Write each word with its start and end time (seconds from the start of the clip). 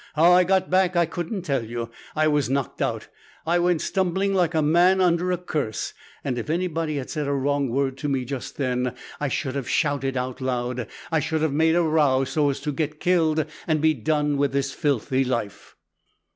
How 0.15 0.31
I 0.31 0.43
got 0.45 0.71
back 0.71 0.95
I 0.95 1.05
couldn't 1.05 1.43
tell 1.43 1.63
you. 1.63 1.91
I 2.15 2.27
was 2.27 2.49
knocked 2.49 2.81
out. 2.81 3.07
I 3.45 3.59
went 3.59 3.81
stumbling 3.81 4.33
like 4.33 4.55
a 4.55 4.61
man 4.63 4.99
under 4.99 5.31
a 5.31 5.37
curse, 5.37 5.93
and 6.23 6.39
if 6.39 6.49
any 6.49 6.65
body 6.65 6.95
had 6.97 7.11
said 7.11 7.27
a 7.27 7.33
wrong 7.33 7.69
word 7.69 7.97
to 7.99 8.09
me 8.09 8.25
just 8.25 8.57
then! 8.57 8.95
I 9.19 9.27
should 9.27 9.53
have 9.53 9.69
shouted 9.69 10.17
out 10.17 10.41
loud; 10.41 10.87
I 11.11 11.19
should 11.19 11.43
have 11.43 11.53
made 11.53 11.75
a 11.75 11.83
row, 11.83 12.23
so 12.23 12.49
as 12.49 12.59
to 12.61 12.71
get 12.71 12.99
killed 12.99 13.45
and 13.67 13.79
be 13.79 13.93
done 13.93 14.37
with 14.37 14.53
this 14.53 14.73
filthy 14.73 15.23
life! 15.23 15.75